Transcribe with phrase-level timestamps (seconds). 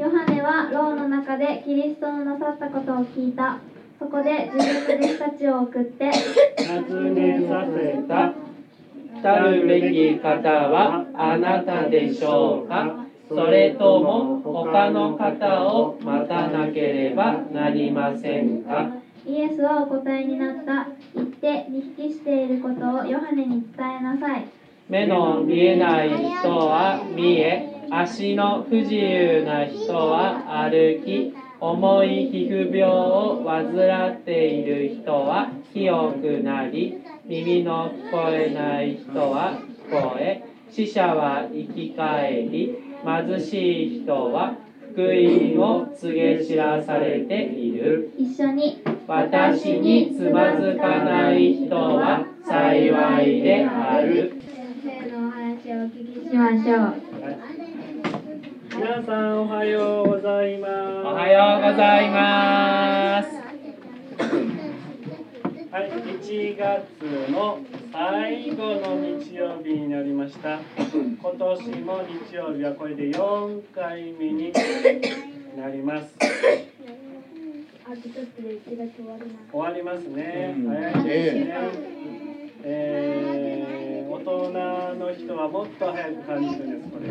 [0.00, 3.58] ヨハネは牢の中でキリストのなさったことを聞いた。
[3.98, 6.10] そこで自分の弟子たちを送って。
[6.88, 8.32] 尋ねさせた。
[9.20, 13.04] 来るべき方はあなたでしょうか？
[13.28, 18.88] それとも他の方を待たなければなりませんか？
[19.26, 20.88] イエスはお答えになった。
[21.14, 24.48] 行って見引きしていることをヨハネに伝えなさい。
[24.88, 44.54] 目の見えない人は見え足の不自由な人は歩き重い皮膚病を患っている人は清くなり耳の聞こえない人は聞こえ死者は生き返り貧しい人は
[44.92, 48.12] 福音を告げ知らされている。
[48.16, 54.40] 一緒に私につまずかない人は幸いである。
[54.82, 57.09] 先生のお話をお聞きしましょう。
[58.80, 60.72] 皆さんおはようございます。
[60.72, 63.28] おはようございます
[65.70, 67.58] はい、1月の
[67.92, 70.60] 最後の日曜日になりました。
[70.78, 70.98] 今
[71.38, 74.50] 年も日曜日はこれで4回目に
[75.58, 76.14] なります。
[77.84, 80.54] あとちょっとで1月終わるな終わりますね。
[80.56, 81.54] うん早いですね。
[82.62, 83.49] えー
[84.20, 84.52] 大人
[84.98, 87.08] の人はもっと早く感じるんです、これ。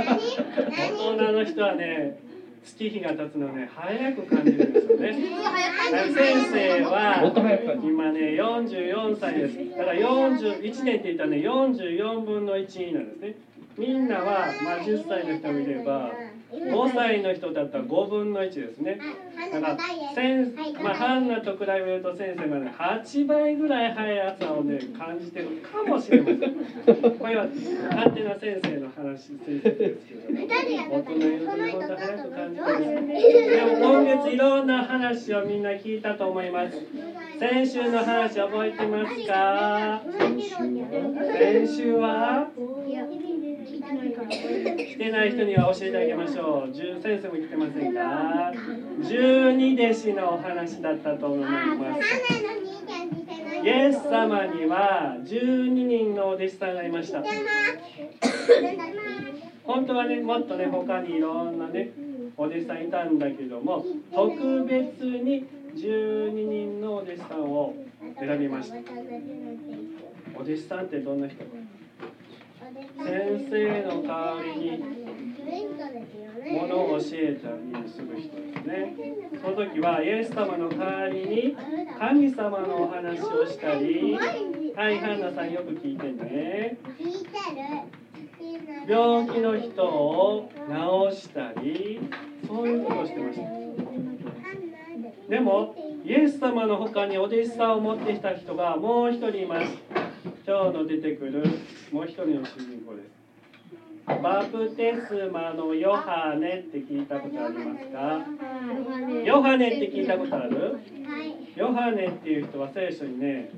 [0.00, 2.18] 大人の人はね、
[2.64, 5.16] 月日が経つのね、早く感じるんですよね。
[5.90, 7.32] 先生は
[7.82, 13.34] 今ね44歳ですだから41年って言ったらね44分の1なんですね
[13.78, 16.10] みんなは、まあ、10歳の人もいれば
[16.52, 18.98] 5歳の人だったら5分の1ですね。
[19.52, 19.78] だから
[20.14, 26.38] 先、まあ、ハンナと比べると先生がね8倍ぐらい早い朝をね感じてるかもしれません。
[27.18, 27.46] これは
[27.90, 32.76] 勝手な先生の話先生ですけど大人より本当早く感じてる
[33.50, 36.76] でも今月いろんな話をみんな聞いたと思います。
[37.38, 40.02] 先週の話覚えてますか？
[41.38, 42.48] 先週は？
[43.90, 46.70] 来てない人には教えてあげましょう。
[46.70, 48.52] 10先生も来てませんか
[49.00, 51.46] ？12弟子のお話だったと思いま
[51.96, 52.00] す。
[53.64, 57.22] イエス様には12人のお弟子さんがいました。
[59.64, 61.90] 本当はねもっとね他にいろんなね
[62.36, 63.84] お弟子さんいたんだけども
[64.14, 67.74] 特別に12人のお弟子さんを
[68.18, 68.76] 選びました。
[70.36, 71.44] お弟子さんってどんな人？
[73.04, 74.84] 先生の代わりに
[76.52, 78.94] ものを教えたりする人ですね。
[79.42, 81.56] その時はイエス様の代わりに
[81.98, 84.16] 神様のお話をしたり
[84.76, 86.76] はいハンナさんよく聞いてね。
[88.86, 90.50] 病気の人を
[91.10, 92.00] 治したり
[92.46, 93.48] そういうことをしてました。
[95.28, 95.74] でも
[96.04, 99.70] イエス様の他にお弟子さんを持ってきた人がもう一人います。
[100.46, 101.44] 今日の出てくる
[101.92, 102.79] もう一人の主人
[104.22, 108.20] バプテスマのヨハネって聞いたことありますか？
[109.24, 110.78] ヨハネって聞いたことある？
[111.56, 113.50] ヨハネっていう人は聖書にね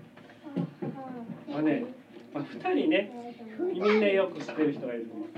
[1.50, 1.84] まあね、
[2.32, 3.34] まあ、2人ね
[3.72, 5.28] みんなよく知ってる人がいると思う。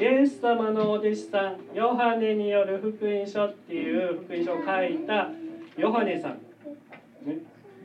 [0.00, 5.30] イエス様のお弟子さんヨハネによる福音書っていう福音書を書いた
[5.76, 6.40] ヨハネさん、ね、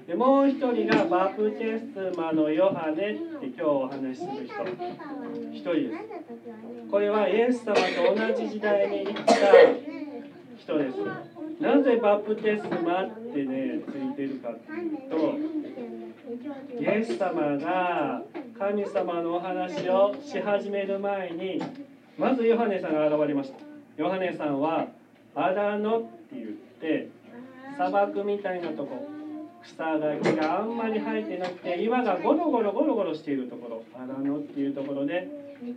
[0.08, 4.64] でもう一人がバプテスマのヨハネって今日お話しする人。
[5.52, 5.96] 一人です。
[6.90, 9.34] これはイエス様と同じ時代に生きた
[10.58, 10.96] 人です。
[11.62, 15.36] なぜバプテスマってねついてるかっていうと
[16.82, 18.22] イエス様が
[18.58, 21.62] 神様のお話をし始める前に
[22.18, 23.58] まずヨハネさんが現れました。
[23.98, 24.88] ヨハネさんは
[25.36, 26.48] アラノって言っ
[26.80, 27.10] て
[27.76, 29.17] 砂漠みたいなとこ。
[29.74, 35.28] 草が木があんまり生えてなくて岩がゴロゴロゴロゴロしているところアラノっていうところで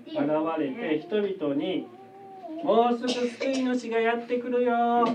[0.06, 0.18] 現
[0.58, 1.86] れて人々に
[2.62, 5.06] 「もうすぐ救い主がやってくるよ。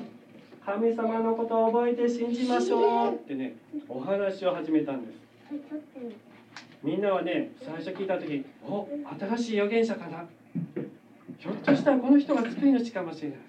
[0.66, 3.56] 神様のことを覚えて信じましょう」ってね
[3.88, 5.20] お話を始めたんです。
[6.84, 8.88] みんなはね最初聞いた時「お
[9.20, 10.26] 新しい預言者かな。
[11.38, 13.40] ひょっとしたらこの人が救い主かもしれない」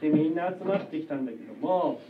[0.00, 2.00] でみんな集まってきたんだけども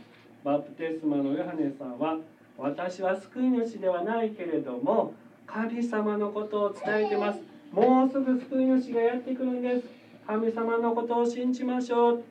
[0.43, 2.17] バプテスマのヨハネさんは
[2.57, 5.13] 「私は救い主ではないけれども
[5.45, 7.41] 神様のことを伝えてます。
[7.71, 9.87] もうすぐ救い主がやってくるんです。
[10.25, 12.25] 神様のことを信じましょう」って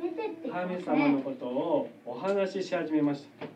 [0.00, 3.46] 言って神様のことをお話しし始めました。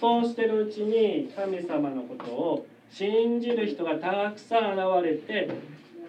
[0.00, 5.48] そうしてるうちに神様のことを信じる人がたくさん現れて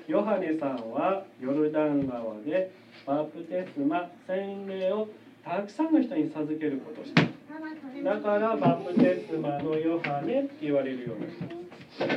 [0.08, 2.72] ヨハネさんはヨルダン川で
[3.06, 5.08] バプテスマ洗礼を
[5.52, 7.28] たくさんの人に授けることをしただ
[8.22, 11.30] からバプテスマのヨハネって言われるようになっ
[12.08, 12.16] た。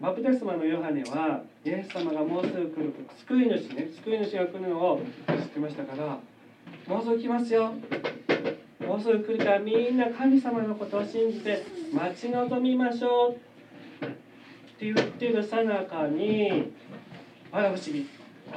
[0.00, 6.18] バプテスマのヨハネはイエス様がもうすぐ来る救い主ね救い主が来るのを知ってましたから
[6.86, 7.74] もうすぐ来ますよ。
[8.80, 13.36] もうすぐ来るからみんな神様のことを信じて待ち望みましょ
[14.00, 14.08] うっ
[14.78, 16.72] て言ってるさなかに
[17.52, 18.06] あら不思議イ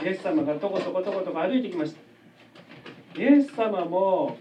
[0.06, 2.09] エス様がとことことことこ歩いてきました。
[3.20, 4.38] イエス様も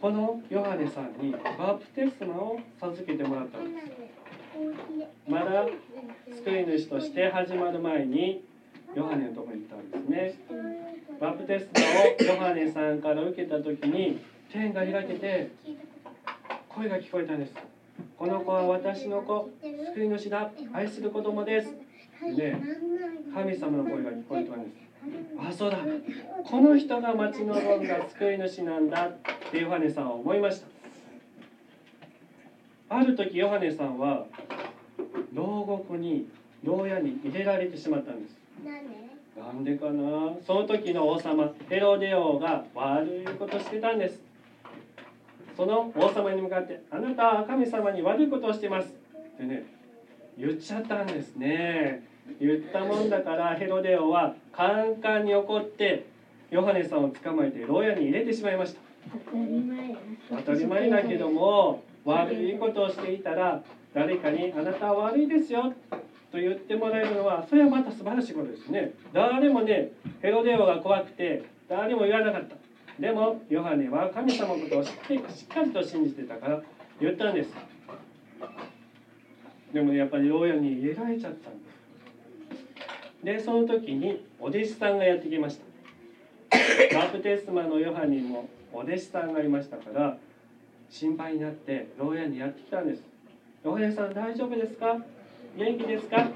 [0.00, 3.86] このヨハネさんにバプテスマを授けてもらったんです。
[5.28, 5.64] まだ
[6.44, 8.42] 救い主として始まる前に
[8.96, 10.34] ヨハネのところに行ったんですね。
[11.20, 15.52] バプテスマをヨハネさんから受けた時に天が開けて
[16.68, 17.54] 声が聞こえたんです。
[18.18, 19.50] この子は私の子。
[19.94, 21.70] 救い主だ愛する子供です。
[22.36, 22.60] ね
[23.32, 24.87] 神様の声が聞こえたんです。
[25.38, 25.78] あそうだ。
[26.44, 29.16] この人が待ち望んだ救い主なんだっ
[29.50, 30.62] てヨハネさんは思いまし
[32.88, 32.96] た。
[32.96, 34.26] ある時ヨハネさんは
[35.32, 36.28] 牢獄に
[36.64, 38.36] 牢屋に入れられてしまったんです。
[39.38, 39.76] なんで？
[39.76, 40.34] かな？
[40.46, 44.20] その時の王様ヘロデ王が悪いことしてたんです。
[45.56, 49.64] その王様に向かって「あなたは神様に悪いことをしてます」ってね
[50.38, 52.04] 言っちゃったんですね
[52.40, 56.06] 言ったもんだからヘロデ王はカンカンに怒って
[56.50, 58.80] ヨハネさんを捕まえて牢屋に入れてしまいました。
[60.30, 63.62] 当たり前だけども悪いことをしていたら
[63.94, 65.72] 誰かに「あなたは悪いですよ」
[66.30, 68.92] と言ってもらえるのはそれはまた素晴らしいことですね。
[69.12, 72.56] 誰もねヘロデ王が怖くて誰も言わなかった。
[73.00, 76.62] でもヨハネは神様のことをしっかりと信じてたから
[77.00, 77.54] 言ったんです。
[79.72, 81.67] でも、ね、やっぱり牢屋に入れられちゃったんです
[83.22, 85.64] でその時にお弟子さんがやってきました。
[86.98, 90.16] バプテスマのヨハネにもお弟子さんがいましたから
[90.88, 93.02] 心配になって牢屋にやってきたんです
[93.64, 94.96] ヨハネさん大丈夫ですか？
[95.56, 96.28] 元気ですか？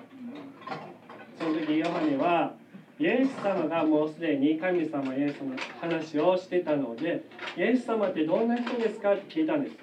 [1.38, 2.54] その時ヨハネは
[2.98, 7.22] イエス様がもうすでに神様イエスの話をしてたので
[7.56, 9.14] イエス様ってどんな人ですか？
[9.14, 9.76] って聞いたんです。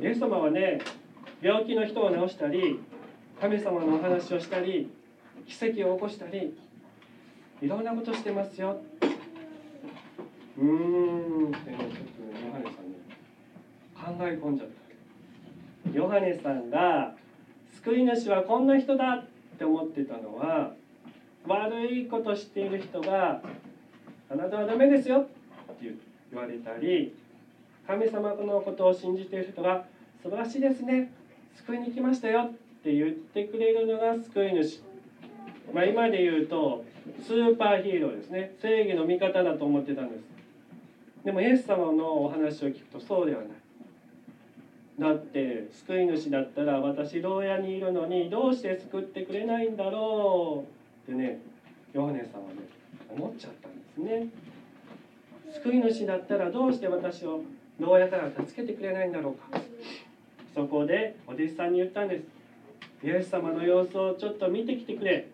[0.00, 0.80] イエス様はね
[1.42, 2.78] 病気の人を治したり
[3.40, 4.90] 神様のお話をしたり
[5.46, 6.56] 奇跡を起こしたり
[7.62, 8.80] いろんなことしてますよ。
[10.58, 11.48] うーん。
[11.48, 12.00] ってねちょっと
[12.44, 12.98] ヨハネさんね
[13.94, 15.90] 考え込んじゃった。
[15.92, 17.14] ヨハネさんが
[17.84, 20.72] 救い主はこんな人だって思ってたのは
[21.46, 23.42] 悪いことしている人が
[24.30, 25.18] 「あなたはダメですよ」
[25.70, 25.92] って
[26.32, 27.14] 言われたり
[27.86, 29.84] 神様のことを信じている人が
[30.22, 31.12] 「素晴らしいですね。
[31.54, 32.52] 救いに来ましたよ」っ
[32.82, 34.82] て言ってくれるのが救い主、
[35.72, 36.84] まあ、今で言うと
[37.22, 38.54] スーパーヒーローですね。
[38.60, 40.24] 正義の味方だと思ってたんです。
[41.24, 43.48] でもイエス様のお話を聞くとそうではない。
[44.98, 50.64] だって救い主だったら私牢屋にいるのにどうして救ってくれないんだろ
[51.08, 51.40] うってね
[51.92, 52.56] ヨハネさんはね
[53.10, 54.28] 思っちゃったんですね。
[55.52, 57.42] 救い主だったらどうして私を
[57.80, 59.60] 牢屋から助けてくれないんだろうか。
[60.54, 62.24] そこでお弟子さんに言ったんです。
[63.02, 65.28] イエス様の様子をちょっと見てきてくれ。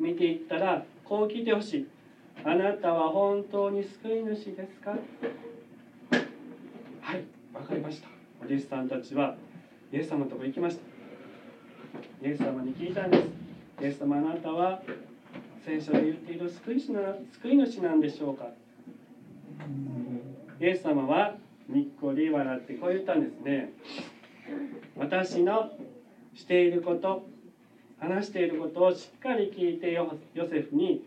[0.00, 1.86] 見ていったらこう聞いてほしい。
[2.42, 4.92] あなたは本当に救い主ですか？
[4.92, 4.96] は
[7.16, 8.08] いわかりました。
[8.40, 9.36] お弟子さんたちは
[9.92, 12.26] イエス様のところ行きました。
[12.26, 13.24] イエス様に聞いたんです。
[13.82, 14.80] イエス様あなたは
[15.66, 17.00] 聖書で言っている救い主な
[17.32, 18.46] 救い主なんでしょうか？
[20.60, 21.36] イエス様は
[21.68, 23.74] にっこり笑ってこう言ったんですね。
[24.96, 25.70] 私の
[26.34, 27.28] していること
[28.00, 30.08] 話していることをしっかり聞いてヨ
[30.48, 31.04] セフに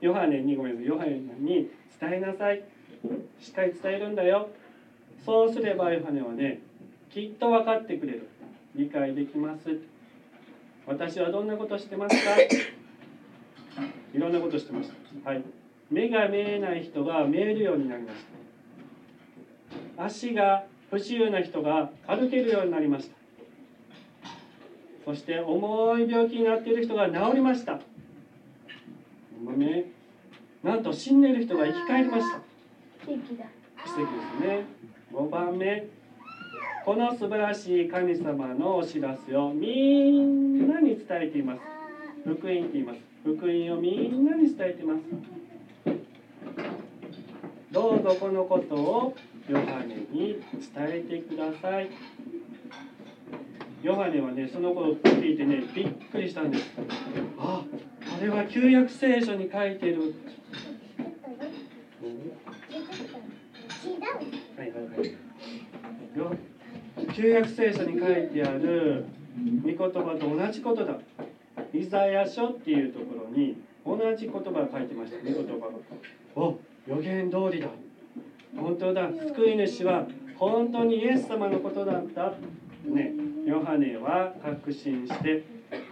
[0.00, 1.70] ヨハネにごめんなさいヨハネに
[2.00, 2.62] 伝えなさい。
[3.40, 4.48] しっかり伝えるんだよ。
[5.24, 6.60] そうすればヨハネはね
[7.10, 8.28] きっと分かってくれる。
[8.74, 9.78] 理解できます。
[10.86, 12.40] 私はどんなことしてますか？
[14.14, 14.90] いろんなことしてまし
[15.24, 15.30] た。
[15.30, 15.42] はい。
[15.90, 18.16] 目が見えない人が見えるようになりまし
[19.96, 20.04] た。
[20.04, 23.16] 足が不自由な人が歩けるようになりました
[25.04, 27.80] そして重い病気になっている人が治りました。
[29.56, 29.86] ね、
[30.62, 32.38] なんと死んでいる人が生き返りました。
[33.04, 33.44] 奇跡で
[34.40, 34.64] すね。
[35.12, 35.88] 5番目。
[36.84, 41.60] この素晴らしい神様のお知らせをみんなに伝えています。
[42.24, 43.00] 福音って言います。
[43.24, 45.00] 福音をみんなに伝えています。
[47.72, 49.16] どうぞこのことを
[49.48, 51.88] ヨハネに伝えてください
[53.82, 56.70] ヨハネはねそのことを聞いてねびっくりしたんです。
[57.36, 60.14] あこれは旧約聖書に書いてる。
[64.56, 66.36] はいはいはいよ
[67.12, 69.04] 旧約聖書に書いてある
[69.64, 70.98] 御言葉と同じことだ。
[71.74, 75.18] イザヤ書っていうところに同じ言葉が書いてました。
[75.18, 75.72] 御言葉が。
[76.36, 77.68] お予言通りだ。
[78.56, 79.10] 本当だ。
[79.10, 80.06] 救い主は
[80.38, 82.34] 本当にイエス様のことだった。
[82.84, 85.44] ねヨハネは確信して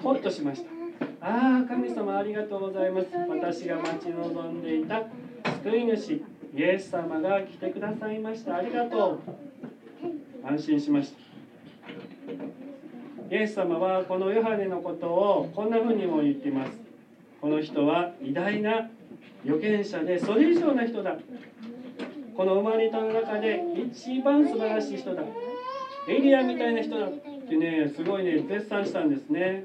[0.02, 0.70] ほっとしました。
[1.20, 3.08] ああ神様ありがとうございます。
[3.28, 5.02] 私が待ち望んでいた
[5.64, 6.22] 救い主イ
[6.62, 8.56] エス様が来てくださいました。
[8.56, 9.20] ありがと
[10.44, 10.46] う。
[10.46, 11.18] 安心しました。
[13.30, 16.72] イエス様はこのヨハネのことをこんな風にも言っています。
[17.40, 18.90] この人は偉大な
[19.44, 21.16] 預言者でそれ以上な人だ。
[22.36, 25.22] この生まれたの中で一番素晴らしい人だ。
[26.08, 27.08] エリアみたいな人だ。
[27.50, 29.64] ってねすごいね絶賛したんですね。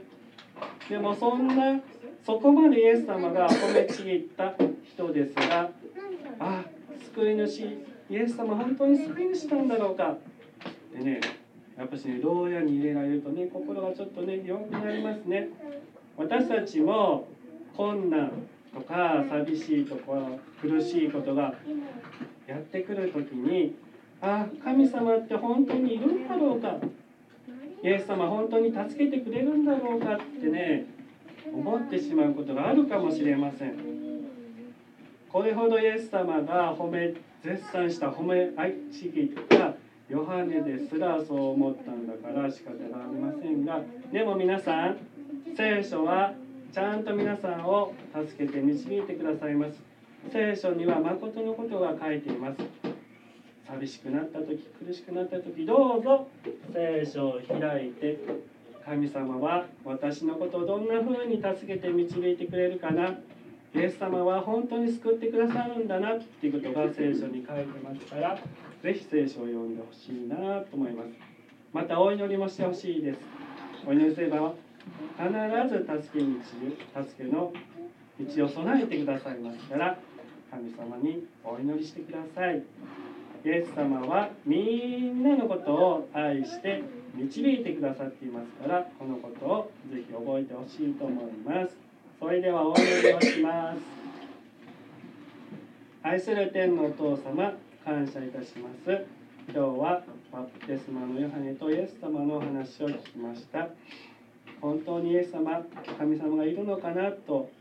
[0.90, 1.80] でもそんな
[2.26, 5.70] そこまでイエス様が褒めちぎった人ですが
[6.40, 6.64] あ
[7.14, 7.60] 救い主
[8.10, 10.18] イエス様本当に救い主なんだろうか。
[10.98, 11.22] でね
[11.78, 15.50] やっぱしね牢屋に入れられるとね心がちょっとね弱くなりますね。
[16.18, 17.28] 私たちも
[17.78, 18.32] 困難
[18.74, 20.02] とか寂しいとか
[20.60, 21.54] 苦しいことが
[22.48, 23.76] やってくる時に
[24.22, 26.80] あ神様って本当にいるんだろうか。
[27.86, 30.88] イエス様本当に助けてくれるんだろうかってね
[31.54, 33.76] 思ってしまうことがあるかもしれません。
[35.32, 37.14] これほどイエス様が褒め
[37.44, 39.76] 絶賛した褒め愛しきった
[40.10, 44.98] ヨハネですらそう思ったんだから仕方がありませんがでも皆さん
[45.56, 46.34] 聖書は
[46.74, 49.80] ちゃんと皆さんを助けて導いてくださいます。
[50.32, 52.95] 聖書には誠のことが書いています。
[53.68, 56.28] 寂しくなった時苦しくなった時どうぞ
[56.74, 58.20] 聖書を開いて
[58.86, 63.18] 神様は私のことをどんな風に助けて導いてくれるかな。
[63.74, 68.40] イエス様は本当に救ってくださるんだなっていうことが聖書に書いてますから
[68.82, 71.10] ぜひ聖書を読んでほしいなと思います。
[71.74, 73.20] またお祈りもしてほしいです。
[73.86, 74.54] お祈りすれば
[75.18, 75.30] 必
[75.68, 77.52] ず助け道助けの
[78.18, 79.98] 道を備えてくださいますから
[80.50, 82.64] 神様にお祈りしてください。
[83.46, 86.82] イエス様はみんなのことを愛して
[87.14, 91.78] 導いてくださっていますからこのことをぜひ覚えてほしいと思います。
[92.20, 93.80] それではお祈りをします。
[96.02, 97.54] 愛する天のお父様
[97.86, 99.06] 感謝いたします。
[99.48, 103.70] 今日はバプテスマのヨハネとイエス様のお話を聞きました。
[104.60, 105.62] 本当にイエス様
[106.00, 107.52] 神様がいるのかなと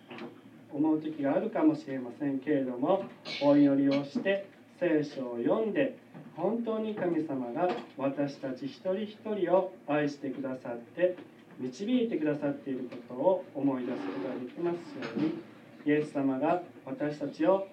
[0.72, 3.04] 思う時があるかもしれませんけれども
[3.42, 4.53] お祈りをして
[4.84, 5.96] 聖書を読んで
[6.36, 11.16] 本当に神様が私たち一人一人を愛してくださって
[11.58, 15.32] 導いてくださっていることを思い出すことができますように
[15.86, 17.66] イエス様が私たちを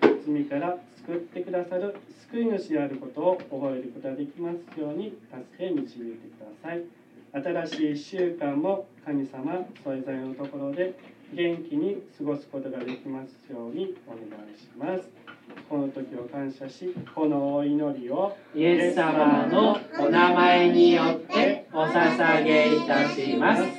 [0.00, 1.94] 罪から救ってくださる
[2.30, 6.82] 救い主であることを覚えることができますように助け導いてください。
[7.30, 10.98] 新しい1週間も神様それぞれのところで
[11.32, 15.27] 元気に過ごすことができますようにお願いします。
[15.68, 23.77] この時を感謝しこのお祈りをイエス様のお名前によってお捧げいたします。